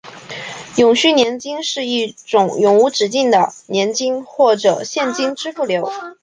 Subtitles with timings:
[0.77, 5.87] 永续年金是一种永无止境的年金或者现金支付流。